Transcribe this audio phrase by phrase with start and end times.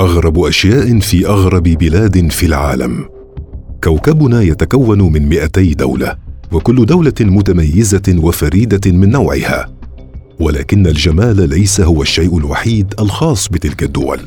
[0.00, 3.08] أغرب أشياء في أغرب بلاد في العالم.
[3.84, 6.16] كوكبنا يتكون من 200 دولة
[6.52, 9.68] وكل دولة متميزة وفريدة من نوعها.
[10.40, 14.20] ولكن الجمال ليس هو الشيء الوحيد الخاص بتلك الدول.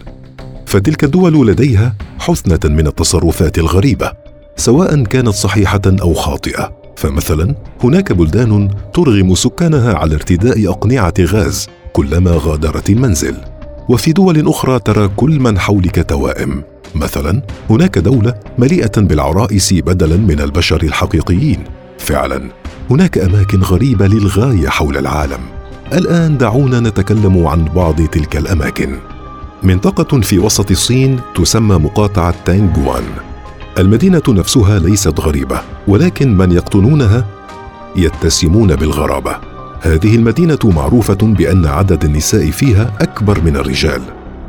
[0.65, 4.11] فتلك الدول لديها حثنه من التصرفات الغريبة
[4.55, 6.73] سواء كانت صحيحة أو خاطئة.
[6.95, 13.52] فمثلا هناك بلدان ترغم سكانها على ارتداء أقنعة غاز كلما غادرت المنزل.
[13.89, 16.63] وفي دول أخرى ترى كل من حولك توائم.
[16.95, 21.63] مثلا هناك دولة مليئة بالعرائس بدلا من البشر الحقيقيين.
[21.97, 22.49] فعلا
[22.89, 25.39] هناك أماكن غريبة للغاية حول العالم.
[25.93, 28.95] الآن دعونا نتكلم عن بعض تلك الأماكن.
[29.63, 33.03] منطقة في وسط الصين تسمى مقاطعة تانجوان.
[33.77, 37.25] المدينة نفسها ليست غريبة ولكن من يقطنونها؟
[37.95, 39.52] يتسمون بالغرابة.
[39.83, 44.01] هذه المدينة معروفة بأن عدد النساء فيها أكبر من الرجال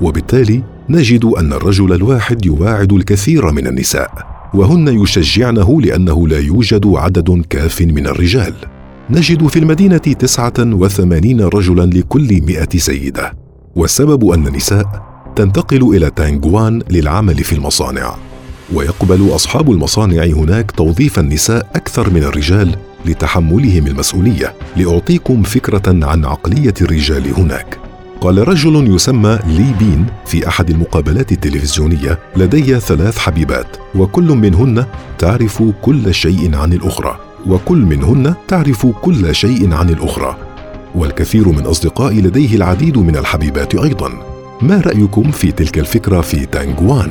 [0.02, 4.10] وبالتالي نجد أن الرجل الواحد يواعد الكثير من النساء
[4.54, 8.54] وهن يشجعنه لأنه لا يوجد عدد كاف من الرجال.
[9.10, 13.32] نجد في المدينة تسعة وثمانين رجلا لكل مائه سيدة
[13.76, 14.86] والسبب أن النساء
[15.36, 18.16] تنتقل إلى تانغوان للعمل في المصانع
[18.74, 26.74] ويقبل أصحاب المصانع هناك توظيف النساء أكثر من الرجال لتحملهم المسؤولية لأعطيكم فكرة عن عقلية
[26.82, 27.78] الرجال هناك.
[28.20, 34.84] قال رجل يسمى لي بين في أحد المقابلات التلفزيونية لدي ثلاث حبيبات وكل منهن
[35.18, 40.36] تعرف كل شيء عن الأخرى وكل منهن تعرف كل شيء عن الأخرى.
[40.94, 44.10] والكثير من أصدقائي لديه العديد من الحبيبات أيضا.
[44.62, 47.10] ما رأيكم في تلك الفكرة في تانغوان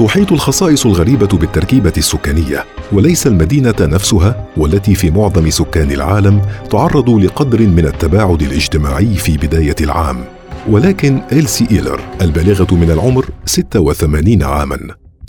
[0.00, 7.60] تحيط الخصائص الغريبة بالتركيبة السكانية وليس المدينة نفسها والتي في معظم سكان العالم تعرض لقدر
[7.60, 10.24] من التباعد الاجتماعي في بداية العام.
[10.68, 14.78] ولكن إلسي إيلر البالغة من العمر 86 عاما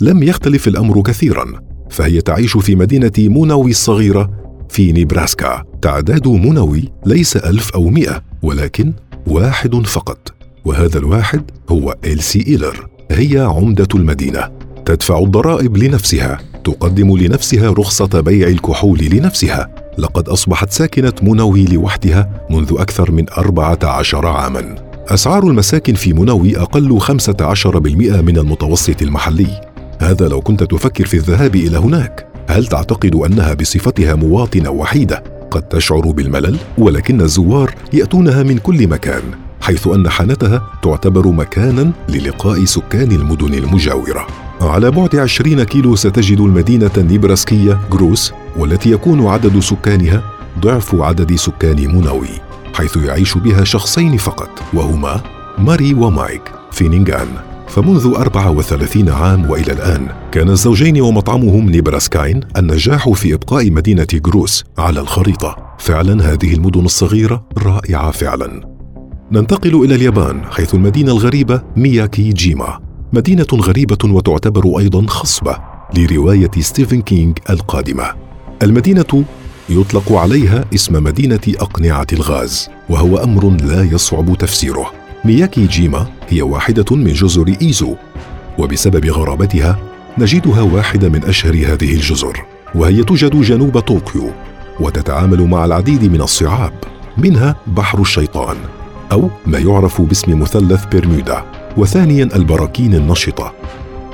[0.00, 1.44] لم يختلف الأمر كثيرا
[1.90, 4.30] فهي تعيش في مدينة مونوي الصغيرة
[4.68, 5.62] في نيبراسكا.
[5.82, 8.92] تعداد مونوي ليس ألف أو مئة ولكن
[9.26, 10.34] واحد فقط
[10.64, 14.61] وهذا الواحد هو إلسي إيلر هي عمدة المدينة.
[14.84, 19.68] تدفع الضرائب لنفسها تقدم لنفسها رخصة بيع الكحول لنفسها.
[19.98, 24.74] لقد أصبحت ساكنة منوي لوحدها منذ أكثر من أربعة عشر عاماً.
[25.08, 29.60] أسعار المساكن في منوي أقل 15% من المتوسط المحلي.
[29.98, 32.26] هذا لو كنت تفكر في الذهاب إلى هناك.
[32.48, 39.22] هل تعتقد أنها بصفتها مواطنة وحيدة؟ قد تشعر بالملل ولكن الزوار يأتونها من كل مكان.
[39.62, 44.26] حيث أن حانتها تعتبر مكانا للقاء سكان المدن المجاورة.
[44.60, 50.22] على بعد 20 كيلو ستجد المدينة النيبراسكية جروس والتي يكون عدد سكانها
[50.60, 52.28] ضعف عدد سكان منوي
[52.74, 55.20] حيث يعيش بها شخصين فقط وهما
[55.58, 56.42] ماري ومايك
[56.72, 57.28] في نينغان.
[57.68, 65.00] فمنذ 34 عام وإلى الآن كان الزوجين ومطعمهم نيبراسكاين النجاح في إبقاء مدينة جروس على
[65.00, 65.56] الخريطة.
[65.78, 68.71] فعلا هذه المدن الصغيرة رائعة فعلا.
[69.32, 72.78] ننتقل إلى اليابان حيث المدينة الغريبة مياكي جيما.
[73.12, 75.56] مدينة غريبة وتعتبر أيضا خصبة
[75.96, 78.04] لرواية ستيفن كينج القادمة.
[78.62, 79.24] المدينة
[79.68, 84.92] يطلق عليها اسم مدينة أقنعة الغاز وهو أمر لا يصعب تفسيره.
[85.24, 87.94] مياكي جيما هي واحدة من جزر إيزو
[88.58, 89.78] وبسبب غرابتها
[90.18, 92.44] نجدها واحدة من أشهر هذه الجزر
[92.74, 94.30] وهي توجد جنوب طوكيو
[94.80, 96.72] وتتعامل مع العديد من الصعاب
[97.18, 98.56] منها بحر الشيطان.
[99.12, 101.44] أو ما يعرف باسم مثلث برمودا
[101.76, 103.52] وثانيا البراكين النشطة.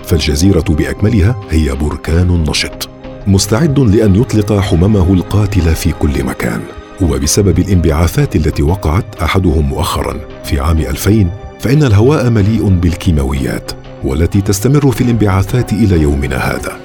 [0.04, 2.88] فالجزيرة بأكملها هي بركان نشط.
[3.26, 6.60] مستعد لأن يطلق حممه القاتله في كل مكان.
[7.02, 11.30] وبسبب الانبعاثات التي وقعت أحدهم مؤخرا في عام 2000
[11.60, 13.72] فإن الهواء مليء بالكيماويات
[14.04, 16.76] والتي تستمر في الانبعاثات إلى يومنا هذا.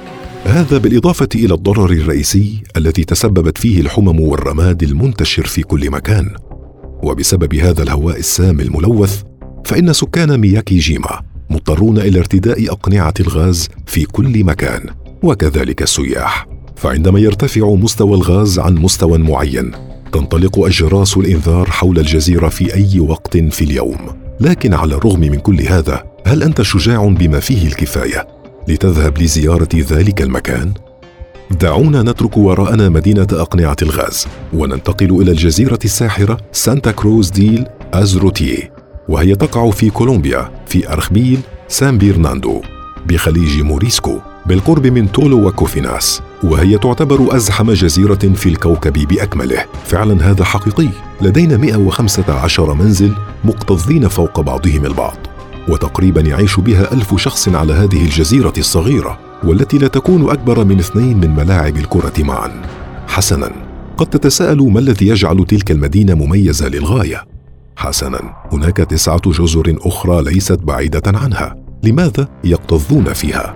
[0.45, 6.29] هذا بالإضافة إلى الضرر الرئيسي التي تسببت فيه الحمم والرماد المنتشر في كل مكان.
[7.03, 9.21] وبسبب هذا الهواء السام الملوث
[9.65, 14.85] فإن سكان مياكي جيما مضطرون إلى ارتداء أقنعة الغاز في كل مكان
[15.23, 16.47] وكذلك السياح.
[16.75, 19.71] فعندما يرتفع مستوى الغاز عن مستوى معين
[20.13, 23.97] تنطلق أجراس الإنذار حول الجزيرة في أي وقت في اليوم.
[24.39, 28.27] لكن على الرغم من كل هذا هل أنت شجاع بما فيه الكفاية
[28.67, 30.73] لتذهب لزيارة ذلك المكان؟
[31.53, 38.73] دعونا نترك وراءنا مدينة أقنعة الغاز وننتقل إلى الجزيرة الساحرة سانتا كروز ديل إيسلوتي
[39.09, 42.61] وهي تقع في كولومبيا في ارخبيل سان برناردو
[43.05, 49.65] بخليج موروسكيو بالقرب من تولو وكوفيناس وهي تعتبر أزحم جزيرة في الكوكب بأكمله.
[49.85, 50.89] فعلا هذا حقيقي
[51.21, 53.13] لدينا 115 منزل
[53.43, 55.17] مكتظين فوق بعضهم البعض
[55.69, 59.32] وتقريبا يعيش بها ألف شخص على هذه الجزيرة الصغيرة.
[59.45, 62.51] والتي لا تكون أكبر من اثنين من ملاعب الكرة معا.
[63.07, 63.51] حسنا.
[63.97, 67.23] قد تتساءل ما الذي يجعل تلك المدينة مميزة للغاية.
[67.75, 68.33] حسنا.
[68.51, 71.55] هناك تسعة جزر أخرى ليست بعيدة عنها.
[71.83, 73.55] لماذا يكتظون فيها؟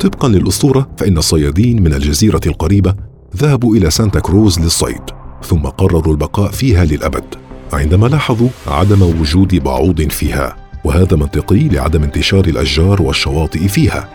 [0.00, 2.94] طبقا للأسطورة فإن الصيادين من الجزيرة القريبة
[3.36, 5.02] ذهبوا إلى سانتا كروز للصيد
[5.42, 7.24] ثم قرروا البقاء فيها للأبد.
[7.72, 14.08] عندما لاحظوا عدم وجود بعوض فيها وهذا منطقي لعدم انتشار الأشجار والشواطئ فيها.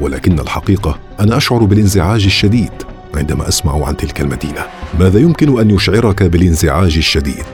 [0.00, 2.72] ولكن الحقيقة أنا أشعر بالانزعاج الشديد
[3.14, 4.66] عندما أسمع عن تلك المدينة.
[5.00, 7.46] ماذا يمكن أن يشعرك بالانزعاج الشديد؟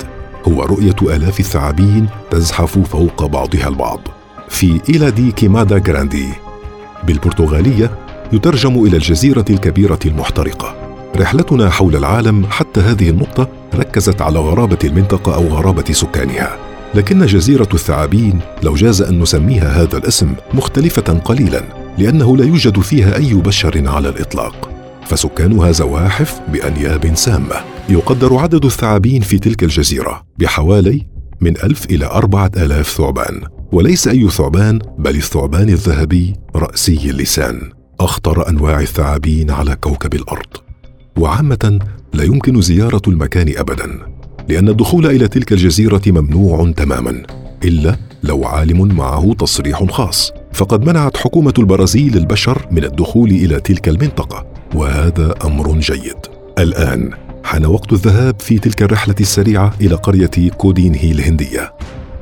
[0.48, 4.00] هو رؤية آلاف الثعابين تزحف فوق بعضها البعض.
[4.48, 6.28] في إيلا دي كيمادا جراندي.
[7.06, 7.90] بالبرتغالية
[8.32, 10.74] يترجم إلى الجزيرة الكبيرة المحترقة.
[11.16, 16.56] رحلتنا حول العالم حتى هذه النقطة ركزت على غرابة المنطقة أو غرابة سكانها.
[16.94, 21.79] لكن جزيرة الثعابين لو جاز أن نسميها هذا الاسم مختلفة قليلا.
[21.98, 24.70] لأنه لا يوجد فيها أي بشر على الإطلاق.
[25.06, 27.56] فسكانها زواحف بأنياب سامة.
[27.88, 31.06] يقدر عدد الثعابين في تلك الجزيرة بحوالي
[31.40, 33.40] من ألف إلى أربعة آلاف ثعبان.
[33.72, 37.60] وليس أي ثعبان بل الثعبان الذهبي رأسي اللسان.
[38.00, 40.56] أخطر أنواع الثعابين على كوكب الأرض.
[41.18, 41.78] وعامة
[42.12, 43.98] لا يمكن زيارة المكان أبدا
[44.48, 47.22] لأن الدخول إلى تلك الجزيرة ممنوع تماما
[47.64, 50.32] إلا لو عالم معه تصريح خاص.
[50.52, 56.16] فقد منعت حكومة البرازيل البشر من الدخول إلى تلك المنطقة وهذا أمر جيد.
[56.58, 57.10] الآن
[57.44, 61.72] حان وقت الذهاب في تلك الرحلة السريعة إلى قرية كودين هي الهندية.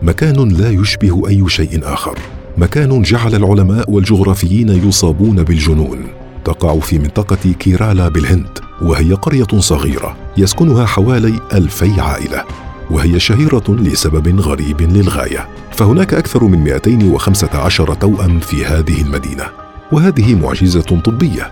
[0.02, 2.18] مكان لا يشبه أي شيء آخر.
[2.58, 5.98] مكان جعل العلماء والجغرافيين يصابون بالجنون.
[6.44, 12.44] تقع في منطقة كيرالا بالهند وهي قرية صغيرة يسكنها حوالي ألفي عائلة.
[12.90, 15.48] وهي شهيرة لسبب غريب للغاية.
[15.72, 19.44] فهناك أكثر من 215 توأم في هذه المدينة
[19.92, 21.50] وهذه معجزة طبية.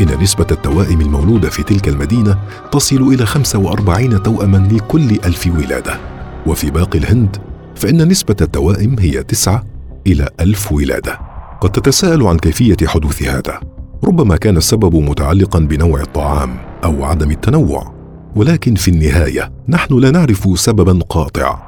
[0.00, 2.38] إن نسبة التوائم المولودة في تلك المدينة
[2.72, 6.00] تصل إلى 45 توأما لكل ألف ولادة.
[6.46, 7.36] وفي باقي الهند
[7.76, 9.64] فإن نسبة التوائم هي تسعة
[10.06, 11.18] إلى ألف ولادة.
[11.60, 13.60] قد تتساءل عن كيفية حدوث هذا.
[14.04, 17.97] ربما كان السبب متعلقا بنوع الطعام أو عدم التنوع.
[18.36, 21.58] ولكن في النهاية نحن لا نعرف سببا قاطع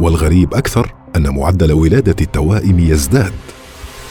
[0.00, 3.32] والغريب أكثر أن معدل ولادة التوائم يزداد.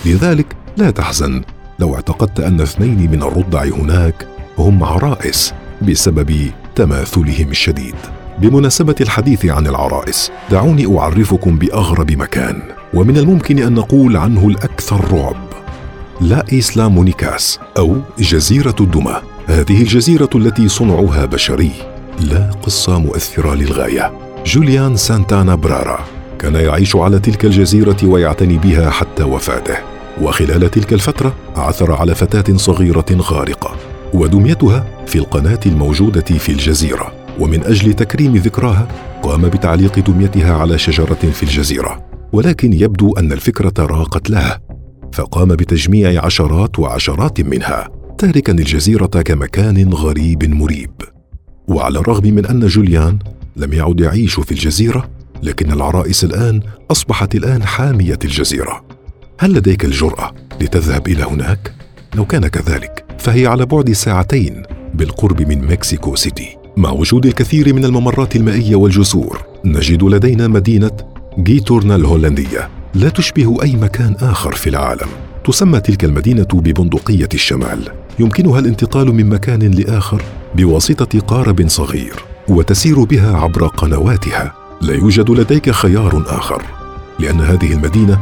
[0.05, 1.41] لذلك لا تحزن
[1.79, 4.27] لو اعتقدت أن اثنين من الرضع هناك
[4.57, 7.95] هم عرائس بسبب تماثلهم الشديد.
[8.41, 12.61] بمناسبة الحديث عن العرائس دعوني أعرفكم بأغرب مكان
[12.93, 15.45] ومن الممكن أن نقول عنه الأكثر رعب.
[16.21, 21.71] لا إسلا مونيكاس أو جزيرة الدمى هذه الجزيرة التي صنعها بشري
[22.19, 24.13] لا قصة مؤثرة للغاية.
[24.45, 25.99] جوليان سانتانا برارا
[26.39, 29.77] كان يعيش على تلك الجزيرة ويعتني بها حتى وفاته.
[30.21, 33.75] وخلال تلك الفترة عثر على فتاة صغيرة غارقة
[34.13, 37.13] ودميتها في القناة الموجودة في الجزيرة.
[37.39, 38.87] ومن أجل تكريم ذكراها
[39.23, 42.05] قام بتعليق دميتها على شجرة في الجزيرة.
[42.33, 44.57] ولكن يبدو أن الفكرة راقت له
[45.13, 47.94] فقام بتجميع عشرات وعشرات منها.
[48.17, 50.91] تاركا الجزيرة كمكان غريب مريب.
[51.67, 53.19] وعلى الرغم من أن جوليان
[53.55, 55.09] لم يعد يعيش في الجزيرة
[55.43, 58.85] لكن العرائس الآن أصبحت الآن حامية الجزيرة.
[59.39, 61.73] هل لديك الجرأة لتذهب إلى هناك؟
[62.15, 64.63] لو كان كذلك فهي على بعد ساعتين
[64.93, 66.57] بالقرب من مكسيكو سيتي.
[66.77, 70.97] مع وجود الكثير من الممرات المائية والجسور نجد لدينا مدينة
[71.39, 75.07] جيتورنا الهولندية لا تشبه أي مكان آخر في العالم.
[75.45, 77.89] تسمى تلك المدينة ببندقية الشمال.
[78.19, 80.21] يمكنها الانتقال من مكان لآخر
[80.55, 84.53] بواسطة قارب صغير وتسير بها عبر قنواتها.
[84.81, 86.63] لا يوجد لديك خيار آخر
[87.19, 88.19] لأن هذه المدينة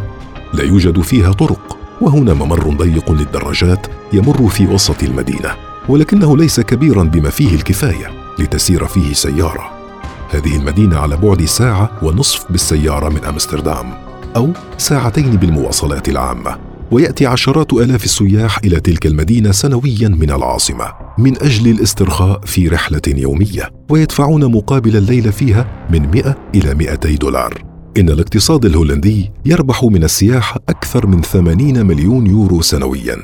[0.54, 5.52] لا يوجد فيها طرق وهنا ممر ضيق للدراجات يمر في وسط المدينة
[5.90, 9.72] ولكنه ليس كبيرا بما فيه الكفاية لتسير فيه سيارة.
[10.32, 13.94] هذه المدينة على بعد ساعة ونصف بالسيارة من أمستردام
[14.36, 16.73] أو ساعتين بالمواصلات العامة.
[16.94, 20.86] ويأتي عشرات آلاف السياح إلى تلك المدينة سنويا من العاصمة
[21.18, 27.64] من أجل الاسترخاء في رحلة يومية ويدفعون مقابل الليلة فيها من 100 إلى 200 دولار.
[27.98, 33.18] إن الاقتصاد الهولندي يربح من السياحة أكثر من 80 مليون يورو سنويا.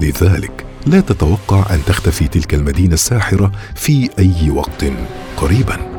[0.00, 4.84] لذلك لا تتوقع أن تختفي تلك المدينة الساحرة في أي وقت
[5.36, 5.97] قريباً.